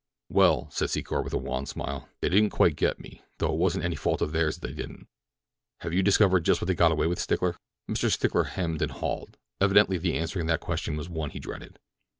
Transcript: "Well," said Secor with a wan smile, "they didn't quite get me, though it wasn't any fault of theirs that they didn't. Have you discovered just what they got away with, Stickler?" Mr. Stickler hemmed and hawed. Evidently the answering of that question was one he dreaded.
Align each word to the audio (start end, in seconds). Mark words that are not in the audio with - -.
"Well," 0.29 0.67
said 0.71 0.89
Secor 0.89 1.23
with 1.23 1.31
a 1.33 1.37
wan 1.37 1.67
smile, 1.67 2.09
"they 2.21 2.29
didn't 2.29 2.49
quite 2.49 2.75
get 2.75 2.99
me, 2.99 3.21
though 3.37 3.53
it 3.53 3.59
wasn't 3.59 3.85
any 3.85 3.95
fault 3.95 4.19
of 4.23 4.31
theirs 4.31 4.57
that 4.57 4.67
they 4.67 4.73
didn't. 4.73 5.05
Have 5.81 5.93
you 5.93 6.01
discovered 6.01 6.43
just 6.43 6.59
what 6.59 6.65
they 6.67 6.73
got 6.73 6.91
away 6.91 7.05
with, 7.05 7.19
Stickler?" 7.19 7.55
Mr. 7.87 8.11
Stickler 8.11 8.45
hemmed 8.45 8.81
and 8.81 8.93
hawed. 8.93 9.37
Evidently 9.59 9.99
the 9.99 10.17
answering 10.17 10.45
of 10.45 10.47
that 10.47 10.59
question 10.59 10.97
was 10.97 11.07
one 11.07 11.29
he 11.29 11.37
dreaded. 11.39 11.77